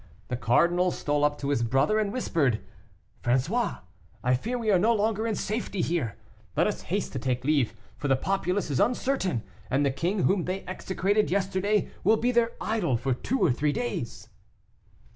The 0.29 0.35
cardinal 0.35 0.89
stole 0.89 1.23
up 1.23 1.37
to 1.41 1.49
his 1.49 1.61
brother, 1.61 1.99
and 1.99 2.11
whispered: 2.11 2.59
"François; 3.23 3.81
I 4.23 4.33
fear 4.33 4.57
we 4.57 4.71
are 4.71 4.79
no 4.79 4.95
longer 4.95 5.27
in 5.27 5.35
safety 5.35 5.79
here. 5.81 6.15
Let 6.57 6.65
us 6.65 6.81
haste 6.81 7.13
to 7.13 7.19
take 7.19 7.43
leave, 7.45 7.75
for 7.97 8.07
the 8.07 8.15
populace 8.15 8.71
is 8.71 8.79
uncertain, 8.79 9.43
and 9.69 9.85
the 9.85 9.91
king 9.91 10.23
whom 10.23 10.45
they 10.45 10.65
execrated 10.65 11.29
yesterday, 11.29 11.91
will 12.03 12.17
be 12.17 12.31
their 12.31 12.53
idol 12.59 12.97
for 12.97 13.13
two 13.13 13.37
or 13.41 13.51
three 13.51 13.73
days." 13.73 14.27